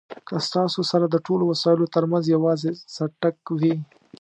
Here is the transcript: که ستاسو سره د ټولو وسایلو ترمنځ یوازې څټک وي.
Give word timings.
که 0.27 0.35
ستاسو 0.47 0.81
سره 0.91 1.05
د 1.09 1.15
ټولو 1.25 1.43
وسایلو 1.51 1.91
ترمنځ 1.95 2.23
یوازې 2.35 2.71
څټک 2.93 3.37
وي. 3.59 3.75